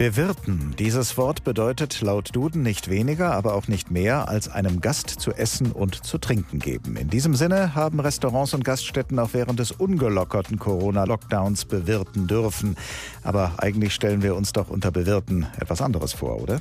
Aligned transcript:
Bewirten. 0.00 0.74
Dieses 0.78 1.18
Wort 1.18 1.44
bedeutet 1.44 2.00
laut 2.00 2.34
Duden 2.34 2.62
nicht 2.62 2.88
weniger, 2.88 3.34
aber 3.34 3.52
auch 3.52 3.68
nicht 3.68 3.90
mehr, 3.90 4.30
als 4.30 4.48
einem 4.48 4.80
Gast 4.80 5.10
zu 5.10 5.32
essen 5.34 5.72
und 5.72 6.06
zu 6.06 6.16
trinken 6.16 6.58
geben. 6.58 6.96
In 6.96 7.10
diesem 7.10 7.34
Sinne 7.34 7.74
haben 7.74 8.00
Restaurants 8.00 8.54
und 8.54 8.64
Gaststätten 8.64 9.18
auch 9.18 9.34
während 9.34 9.58
des 9.58 9.72
ungelockerten 9.72 10.58
Corona-Lockdowns 10.58 11.66
bewirten 11.66 12.26
dürfen. 12.26 12.76
Aber 13.24 13.52
eigentlich 13.58 13.92
stellen 13.92 14.22
wir 14.22 14.36
uns 14.36 14.54
doch 14.54 14.70
unter 14.70 14.90
Bewirten 14.90 15.46
etwas 15.60 15.82
anderes 15.82 16.14
vor, 16.14 16.40
oder? 16.40 16.60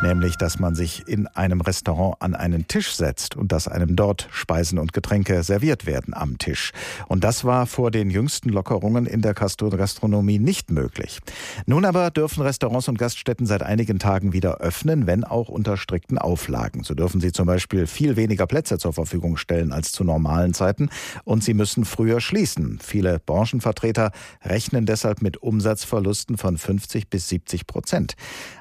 Nämlich, 0.00 0.36
dass 0.36 0.60
man 0.60 0.76
sich 0.76 1.08
in 1.08 1.26
einem 1.26 1.60
Restaurant 1.60 2.22
an 2.22 2.36
einen 2.36 2.68
Tisch 2.68 2.94
setzt 2.94 3.34
und 3.34 3.50
dass 3.50 3.66
einem 3.66 3.96
dort 3.96 4.28
Speisen 4.30 4.78
und 4.78 4.92
Getränke 4.92 5.42
serviert 5.42 5.86
werden 5.86 6.14
am 6.14 6.38
Tisch. 6.38 6.70
Und 7.08 7.24
das 7.24 7.44
war 7.44 7.66
vor 7.66 7.90
den 7.90 8.08
jüngsten 8.08 8.50
Lockerungen 8.50 9.06
in 9.06 9.22
der 9.22 9.34
Gastronomie 9.34 10.38
nicht 10.38 10.70
möglich. 10.70 11.18
Nun 11.66 11.84
aber 11.84 12.12
dürfen 12.12 12.44
Restaurants 12.44 12.86
und 12.86 12.96
Gaststätten 12.96 13.44
seit 13.44 13.64
einigen 13.64 13.98
Tagen 13.98 14.32
wieder 14.32 14.58
öffnen, 14.58 15.08
wenn 15.08 15.24
auch 15.24 15.48
unter 15.48 15.76
strikten 15.76 16.16
Auflagen. 16.16 16.84
So 16.84 16.94
dürfen 16.94 17.20
sie 17.20 17.32
zum 17.32 17.46
Beispiel 17.46 17.88
viel 17.88 18.14
weniger 18.14 18.46
Plätze 18.46 18.78
zur 18.78 18.92
Verfügung 18.92 19.36
stellen 19.36 19.72
als 19.72 19.90
zu 19.90 20.04
normalen 20.04 20.54
Zeiten 20.54 20.90
und 21.24 21.42
sie 21.42 21.54
müssen 21.54 21.84
früher 21.84 22.20
schließen. 22.20 22.78
Viele 22.80 23.18
Branchenvertreter 23.18 24.12
rechnen 24.44 24.86
deshalb 24.86 25.22
mit 25.22 25.38
Umsatzverlusten 25.38 26.38
von 26.38 26.56
50 26.56 27.10
bis 27.10 27.28
70 27.28 27.66
Prozent. 27.66 28.14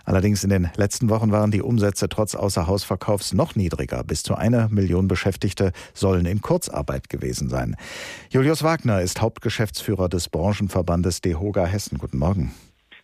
Allerdings 0.03 0.43
in 0.43 0.49
den 0.49 0.69
letzten 0.75 1.09
Wochen 1.09 1.26
waren 1.31 1.51
die 1.51 1.61
Umsätze 1.61 2.09
trotz 2.09 2.35
Außerhausverkaufs 2.35 3.33
noch 3.33 3.55
niedriger. 3.55 4.03
Bis 4.03 4.23
zu 4.23 4.35
einer 4.35 4.69
Million 4.69 5.07
Beschäftigte 5.07 5.71
sollen 5.93 6.25
in 6.25 6.41
Kurzarbeit 6.41 7.09
gewesen 7.09 7.49
sein. 7.49 7.75
Julius 8.29 8.63
Wagner 8.63 9.01
ist 9.01 9.21
Hauptgeschäftsführer 9.21 10.09
des 10.09 10.29
Branchenverbandes 10.29 11.21
DEHOGA 11.21 11.65
Hessen. 11.65 11.97
Guten 11.97 12.17
Morgen. 12.17 12.53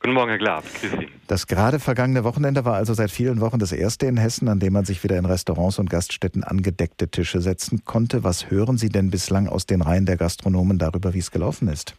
Guten 0.03 0.15
Morgen, 0.15 0.31
Herr 0.31 0.37
Glab. 0.37 0.65
Grüß 0.81 0.91
Sie. 0.99 1.07
Das 1.27 1.47
gerade 1.47 1.79
vergangene 1.79 2.25
Wochenende 2.25 2.65
war 2.65 2.75
also 2.75 2.93
seit 2.93 3.09
vielen 3.09 3.39
Wochen 3.39 3.57
das 3.57 3.71
erste 3.71 4.05
in 4.05 4.17
Hessen, 4.17 4.49
an 4.49 4.59
dem 4.59 4.73
man 4.73 4.83
sich 4.83 5.01
wieder 5.01 5.17
in 5.17 5.23
Restaurants 5.23 5.79
und 5.79 5.89
Gaststätten 5.89 6.43
angedeckte 6.43 7.07
Tische 7.07 7.39
setzen 7.39 7.85
konnte. 7.85 8.25
Was 8.25 8.51
hören 8.51 8.77
Sie 8.77 8.89
denn 8.89 9.11
bislang 9.11 9.47
aus 9.47 9.65
den 9.65 9.81
Reihen 9.81 10.05
der 10.05 10.17
Gastronomen 10.17 10.77
darüber, 10.77 11.13
wie 11.13 11.19
es 11.19 11.31
gelaufen 11.31 11.69
ist? 11.69 11.95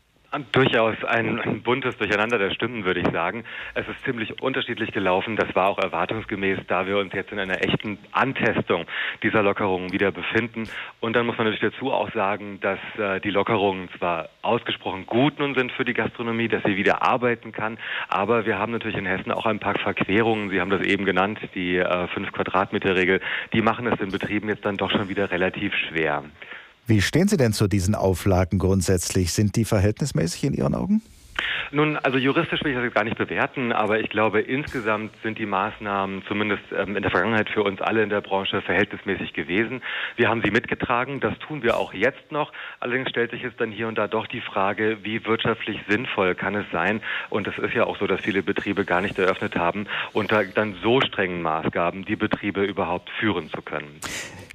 Durchaus 0.51 0.97
ein 1.05 1.63
buntes 1.63 1.97
Durcheinander 1.97 2.39
der 2.39 2.51
Stimmen, 2.51 2.85
würde 2.85 2.99
ich 3.01 3.09
sagen. 3.11 3.45
Es 3.75 3.87
ist 3.87 4.03
ziemlich 4.05 4.43
unterschiedlich 4.43 4.91
gelaufen. 4.91 5.37
Das 5.37 5.55
war 5.55 5.69
auch 5.69 5.79
erwartungsgemäß, 5.79 6.59
da 6.67 6.89
wir 6.89 6.99
uns 6.99 7.13
jetzt 7.13 7.31
in 7.31 7.39
einer 7.39 7.63
echten 7.63 7.99
Antestung 8.11 8.87
dieser 9.23 9.45
Lockerungen 9.45 9.93
wieder 9.93 10.11
befinden. 10.11 10.69
Und 10.99 11.15
dann 11.15 11.27
muss 11.27 11.39
man 11.39 11.47
natürlich 11.47 11.73
dazu 11.73 11.93
auch 11.93 12.13
sagen, 12.13 12.59
dass 12.61 12.81
äh, 12.99 13.21
die 13.21 13.31
Lockerungen 13.31 13.89
zwar 13.97 14.29
ausgesprochen 14.43 15.07
gut 15.07 15.39
nun 15.39 15.55
sind 15.55 15.71
für 15.71 15.85
die 15.85 15.95
Gastronomie, 15.95 16.49
dass 16.49 16.65
sie 16.65 16.77
wieder 16.77 17.03
arbeiten 17.03 17.53
kann, 17.53 17.79
aber 18.09 18.45
wir 18.45 18.59
haben 18.59 18.73
natürlich 18.73 18.99
in 18.99 19.07
Hessen 19.07 19.31
auch 19.31 19.47
ein 19.47 19.61
paar 19.61 19.79
Verquerungen. 19.79 20.51
Sie 20.51 20.61
haben 20.61 20.71
das 20.71 20.83
eben 20.83 21.05
genannt, 21.05 21.39
die 21.55 21.77
äh, 21.77 22.09
5 22.09 22.33
Quadratmeter 22.33 22.97
Regel. 22.97 23.21
Die 23.53 23.63
machen 23.63 23.87
es 23.87 23.99
den 23.99 24.11
Betrieben 24.11 24.49
jetzt 24.49 24.65
dann 24.65 24.77
doch 24.77 24.91
schon 24.91 25.09
wieder 25.09 25.31
relativ 25.31 25.73
schwer. 25.75 26.25
Wie 26.87 27.01
stehen 27.01 27.29
Sie 27.29 27.39
denn 27.39 27.55
zu 27.55 27.67
diesen 27.67 27.95
Auflagen 27.95 28.59
grundsätzlich? 28.59 29.33
Sind 29.33 29.57
die 29.57 29.65
verhältnismäßig 29.65 30.45
in 30.45 30.53
Ihren 30.53 30.75
Augen? 30.75 31.01
Nun, 31.73 31.97
also 31.97 32.19
juristisch 32.19 32.63
will 32.63 32.73
ich 32.73 32.79
das 32.79 32.93
gar 32.93 33.05
nicht 33.05 33.17
bewerten, 33.17 33.73
aber 33.73 33.99
ich 33.99 34.11
glaube, 34.11 34.41
insgesamt 34.41 35.13
sind 35.23 35.39
die 35.39 35.47
Maßnahmen 35.47 36.23
zumindest 36.29 36.63
ähm, 36.77 36.95
in 36.95 37.03
der 37.03 37.11
Vergangenheit 37.11 37.49
für 37.49 37.63
uns 37.63 37.81
alle 37.81 38.03
in 38.03 38.11
der 38.11 38.21
Branche 38.21 38.61
verhältnismäßig 38.61 39.33
gewesen. 39.33 39.83
Wir 40.17 40.29
haben 40.29 40.43
sie 40.45 40.51
mitgetragen, 40.51 41.21
das 41.21 41.37
tun 41.39 41.63
wir 41.63 41.77
auch 41.77 41.95
jetzt 41.95 42.31
noch. 42.31 42.53
Allerdings 42.81 43.09
stellt 43.11 43.31
sich 43.31 43.43
jetzt 43.43 43.61
dann 43.61 43.73
hier 43.73 43.89
und 43.89 43.97
da 43.97 44.07
doch 44.07 44.27
die 44.27 44.43
Frage, 44.43 44.99
wie 45.03 45.25
wirtschaftlich 45.25 45.81
sinnvoll 45.89 46.35
kann 46.35 46.55
es 46.55 46.67
sein? 46.71 47.01
Und 47.31 47.49
es 47.49 47.59
ist 47.59 47.75
ja 47.75 47.85
auch 47.85 47.99
so, 47.99 48.07
dass 48.07 48.21
viele 48.21 48.43
Betriebe 48.43 48.85
gar 48.85 49.01
nicht 49.01 49.19
eröffnet 49.19 49.57
haben, 49.57 49.87
unter 50.13 50.45
dann 50.45 50.77
so 50.83 51.01
strengen 51.01 51.43
Maßgaben 51.43 52.05
die 52.05 52.17
Betriebe 52.17 52.63
überhaupt 52.63 53.11
führen 53.19 53.49
zu 53.49 53.63
können. 53.63 54.01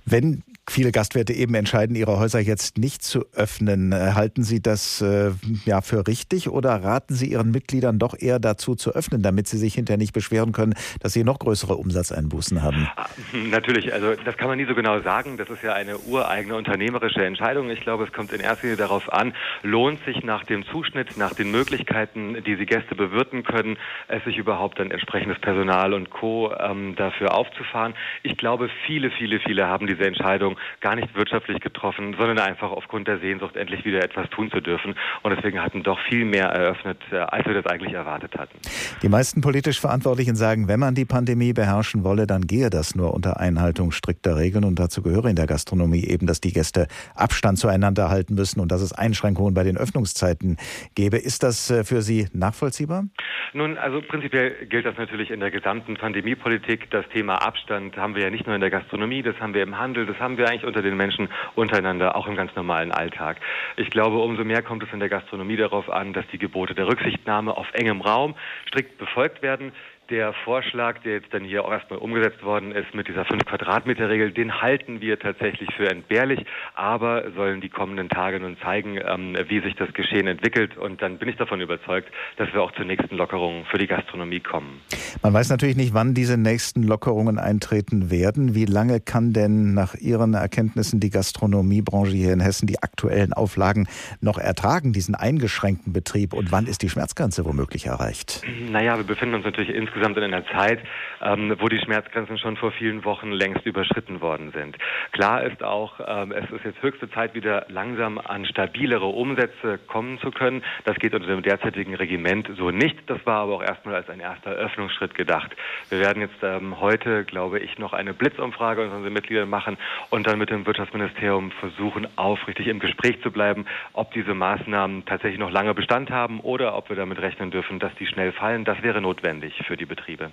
Wenn 0.05 0.43
viele 0.69 0.91
Gastwirte 0.91 1.33
eben 1.33 1.55
entscheiden, 1.55 1.95
ihre 1.95 2.19
Häuser 2.19 2.39
jetzt 2.39 2.77
nicht 2.77 3.03
zu 3.03 3.25
öffnen, 3.33 3.91
äh, 3.91 4.11
halten 4.13 4.43
Sie 4.43 4.61
das 4.61 5.01
äh, 5.01 5.31
ja 5.65 5.81
für 5.81 6.07
richtig 6.07 6.49
oder 6.49 6.83
raten 6.83 7.13
Sie 7.13 7.31
Ihren 7.31 7.51
Mitgliedern 7.51 7.99
doch 7.99 8.15
eher 8.17 8.39
dazu 8.39 8.75
zu 8.75 8.93
öffnen, 8.93 9.21
damit 9.21 9.47
sie 9.47 9.57
sich 9.57 9.73
hinterher 9.75 9.97
nicht 9.97 10.13
beschweren 10.13 10.51
können, 10.51 10.73
dass 11.01 11.13
sie 11.13 11.23
noch 11.23 11.39
größere 11.39 11.75
Umsatzeinbußen 11.75 12.61
haben? 12.61 12.87
Ah, 12.95 13.07
natürlich, 13.33 13.93
also 13.93 14.15
das 14.15 14.37
kann 14.37 14.47
man 14.47 14.57
nie 14.57 14.65
so 14.65 14.75
genau 14.75 14.99
sagen. 15.01 15.37
Das 15.37 15.49
ist 15.49 15.63
ja 15.63 15.73
eine 15.73 15.97
ureigene 15.97 16.55
unternehmerische 16.55 17.23
Entscheidung. 17.23 17.69
Ich 17.69 17.81
glaube, 17.81 18.05
es 18.05 18.13
kommt 18.13 18.31
in 18.33 18.39
erster 18.39 18.63
Linie 18.63 18.77
darauf 18.77 19.11
an, 19.11 19.33
lohnt 19.63 20.03
sich 20.05 20.23
nach 20.23 20.43
dem 20.43 20.65
Zuschnitt, 20.65 21.17
nach 21.17 21.33
den 21.33 21.51
Möglichkeiten, 21.51 22.43
die 22.43 22.55
Sie 22.55 22.65
Gäste 22.65 22.95
bewirten 22.95 23.43
können, 23.43 23.77
es 24.07 24.23
sich 24.23 24.37
überhaupt 24.37 24.79
ein 24.79 24.91
entsprechendes 24.91 25.39
Personal 25.39 25.93
und 25.93 26.09
Co. 26.09 26.53
Ähm, 26.59 26.95
dafür 26.95 27.33
aufzufahren. 27.33 27.93
Ich 28.23 28.37
glaube, 28.37 28.69
viele, 28.85 29.11
viele, 29.11 29.39
viele 29.39 29.67
haben 29.67 29.87
diese 29.87 30.05
Entscheidung 30.05 30.57
gar 30.81 30.95
nicht 30.95 31.15
wirtschaftlich 31.15 31.59
getroffen, 31.59 32.15
sondern 32.17 32.39
einfach 32.39 32.71
aufgrund 32.71 33.07
der 33.07 33.19
Sehnsucht, 33.19 33.55
endlich 33.55 33.85
wieder 33.85 34.03
etwas 34.03 34.29
tun 34.29 34.49
zu 34.51 34.61
dürfen. 34.61 34.95
Und 35.23 35.35
deswegen 35.35 35.61
hatten 35.61 35.83
doch 35.83 35.99
viel 36.09 36.25
mehr 36.25 36.47
eröffnet, 36.47 36.99
äh, 37.11 37.17
als 37.17 37.45
wir 37.45 37.53
das 37.53 37.65
eigentlich 37.65 37.93
erwartet 37.93 38.37
hatten. 38.37 38.57
Die 39.01 39.09
meisten 39.09 39.41
politisch 39.41 39.79
Verantwortlichen 39.79 40.35
sagen, 40.35 40.67
wenn 40.67 40.79
man 40.79 40.95
die 40.95 41.05
Pandemie 41.05 41.53
beherrschen 41.53 42.03
wolle, 42.03 42.27
dann 42.27 42.41
gehe 42.41 42.69
das 42.69 42.95
nur 42.95 43.13
unter 43.13 43.39
Einhaltung 43.39 43.91
strikter 43.91 44.37
Regeln. 44.37 44.63
Und 44.63 44.79
dazu 44.79 45.01
gehöre 45.01 45.25
in 45.25 45.35
der 45.35 45.47
Gastronomie 45.47 46.05
eben, 46.05 46.27
dass 46.27 46.41
die 46.41 46.53
Gäste 46.53 46.87
Abstand 47.15 47.57
zueinander 47.57 48.09
halten 48.09 48.35
müssen 48.35 48.59
und 48.59 48.71
dass 48.71 48.81
es 48.81 48.93
Einschränkungen 48.93 49.53
bei 49.53 49.63
den 49.63 49.77
Öffnungszeiten 49.77 50.57
gäbe. 50.95 51.17
Ist 51.17 51.43
das 51.43 51.69
äh, 51.71 51.83
für 51.83 52.01
Sie 52.01 52.27
nachvollziehbar? 52.33 53.05
Nun, 53.53 53.77
also 53.77 54.01
prinzipiell 54.01 54.65
gilt 54.67 54.85
das 54.85 54.97
natürlich 54.97 55.31
in 55.31 55.39
der 55.39 55.51
gesamten 55.51 55.95
Pandemiepolitik. 55.95 56.89
Das 56.91 57.07
Thema 57.09 57.35
Abstand 57.41 57.97
haben 57.97 58.15
wir 58.15 58.23
ja 58.23 58.29
nicht 58.29 58.45
nur 58.45 58.55
in 58.55 58.61
der 58.61 58.69
Gastronomie, 58.69 59.23
das 59.23 59.39
haben 59.39 59.53
wir 59.53 59.63
im 59.63 59.77
Handel, 59.77 60.05
das 60.05 60.19
haben 60.19 60.37
wir 60.37 60.48
eigentlich 60.49 60.65
unter 60.65 60.81
den 60.81 60.97
Menschen 60.97 61.29
untereinander, 61.55 62.15
auch 62.15 62.27
im 62.27 62.35
ganz 62.35 62.55
normalen 62.55 62.91
Alltag. 62.91 63.37
Ich 63.77 63.89
glaube, 63.89 64.17
umso 64.17 64.43
mehr 64.43 64.61
kommt 64.61 64.83
es 64.83 64.91
in 64.91 64.99
der 64.99 65.09
Gastronomie 65.09 65.57
darauf 65.57 65.89
an, 65.89 66.13
dass 66.13 66.25
die 66.27 66.37
Gebote 66.37 66.75
der 66.75 66.87
Rücksichtnahme 66.87 67.55
auf 67.55 67.67
engem 67.73 68.01
Raum 68.01 68.35
strikt 68.67 68.97
befolgt 68.97 69.41
werden 69.41 69.71
der 70.09 70.33
Vorschlag, 70.43 70.99
der 71.03 71.13
jetzt 71.13 71.33
dann 71.33 71.43
hier 71.43 71.63
auch 71.65 71.71
erstmal 71.71 71.99
umgesetzt 71.99 72.43
worden 72.43 72.71
ist 72.71 72.93
mit 72.93 73.07
dieser 73.07 73.25
5 73.25 73.45
Quadratmeter 73.45 74.09
Regel, 74.09 74.31
den 74.31 74.61
halten 74.61 75.01
wir 75.01 75.19
tatsächlich 75.19 75.69
für 75.75 75.89
entbehrlich, 75.89 76.45
aber 76.75 77.31
sollen 77.35 77.61
die 77.61 77.69
kommenden 77.69 78.09
Tage 78.09 78.39
nun 78.39 78.57
zeigen, 78.63 78.97
ähm, 78.97 79.35
wie 79.47 79.61
sich 79.61 79.75
das 79.75 79.93
Geschehen 79.93 80.27
entwickelt 80.27 80.77
und 80.77 81.01
dann 81.01 81.17
bin 81.19 81.29
ich 81.29 81.35
davon 81.37 81.61
überzeugt, 81.61 82.09
dass 82.37 82.51
wir 82.53 82.61
auch 82.61 82.71
zur 82.73 82.85
nächsten 82.85 83.15
Lockerung 83.15 83.65
für 83.65 83.77
die 83.77 83.87
Gastronomie 83.87 84.39
kommen. 84.39 84.81
Man 85.21 85.33
weiß 85.33 85.49
natürlich 85.49 85.77
nicht, 85.77 85.93
wann 85.93 86.13
diese 86.13 86.37
nächsten 86.37 86.83
Lockerungen 86.83 87.37
eintreten 87.37 88.09
werden. 88.09 88.55
Wie 88.55 88.65
lange 88.65 88.99
kann 88.99 89.33
denn 89.33 89.73
nach 89.73 89.95
Ihren 89.95 90.33
Erkenntnissen 90.33 90.99
die 90.99 91.09
Gastronomiebranche 91.09 92.11
hier 92.11 92.33
in 92.33 92.39
Hessen 92.39 92.67
die 92.67 92.81
aktuellen 92.81 93.33
Auflagen 93.33 93.87
noch 94.21 94.37
ertragen, 94.37 94.93
diesen 94.93 95.15
eingeschränkten 95.15 95.93
Betrieb 95.93 96.33
und 96.33 96.51
wann 96.51 96.65
ist 96.65 96.81
die 96.81 96.89
Schmerzgrenze 96.89 97.45
womöglich 97.45 97.85
erreicht? 97.85 98.41
Naja, 98.71 98.97
wir 98.97 99.03
befinden 99.03 99.35
uns 99.35 99.45
natürlich 99.45 99.69
insgesamt 99.69 99.98
insgesamt 99.99 100.17
in 100.17 100.23
einer 100.23 100.45
Zeit, 100.47 100.79
ähm, 101.21 101.55
wo 101.59 101.67
die 101.67 101.79
Schmerzgrenzen 101.79 102.37
schon 102.37 102.55
vor 102.55 102.71
vielen 102.71 103.03
Wochen 103.03 103.31
längst 103.31 103.65
überschritten 103.65 104.21
worden 104.21 104.51
sind. 104.51 104.77
Klar 105.11 105.43
ist 105.43 105.61
auch, 105.61 105.99
ähm, 106.05 106.31
es 106.31 106.49
ist 106.51 106.63
jetzt 106.63 106.81
höchste 106.81 107.09
Zeit, 107.11 107.33
wieder 107.33 107.65
langsam 107.67 108.17
an 108.17 108.45
stabilere 108.45 109.05
Umsätze 109.05 109.77
kommen 109.87 110.19
zu 110.19 110.31
können. 110.31 110.63
Das 110.85 110.95
geht 110.97 111.13
unter 111.13 111.27
dem 111.27 111.41
derzeitigen 111.41 111.95
Regiment 111.95 112.49
so 112.57 112.71
nicht. 112.71 112.97
Das 113.07 113.25
war 113.25 113.41
aber 113.41 113.55
auch 113.55 113.63
erstmal 113.63 113.95
als 113.95 114.09
ein 114.09 114.21
erster 114.21 114.51
Öffnungsschritt 114.51 115.15
gedacht. 115.15 115.51
Wir 115.89 115.99
werden 115.99 116.21
jetzt 116.21 116.41
ähm, 116.43 116.79
heute, 116.79 117.25
glaube 117.25 117.59
ich, 117.59 117.77
noch 117.77 117.91
eine 117.91 118.13
Blitzumfrage 118.13 118.83
unseren 118.83 119.11
Mitgliedern 119.11 119.49
machen 119.49 119.77
und 120.09 120.27
dann 120.27 120.39
mit 120.39 120.49
dem 120.49 120.65
Wirtschaftsministerium 120.65 121.51
versuchen, 121.59 122.07
aufrichtig 122.15 122.67
im 122.67 122.79
Gespräch 122.79 123.21
zu 123.21 123.31
bleiben, 123.31 123.65
ob 123.91 124.13
diese 124.13 124.33
Maßnahmen 124.33 125.05
tatsächlich 125.05 125.39
noch 125.39 125.51
lange 125.51 125.73
Bestand 125.73 126.09
haben 126.09 126.39
oder 126.39 126.75
ob 126.77 126.87
wir 126.87 126.95
damit 126.95 127.19
rechnen 127.21 127.51
dürfen, 127.51 127.79
dass 127.79 127.93
die 127.95 128.07
schnell 128.07 128.31
fallen. 128.31 128.63
Das 128.63 128.81
wäre 128.81 129.01
notwendig 129.01 129.53
für 129.67 129.75
die 129.75 129.88
Betriebe. 129.89 130.31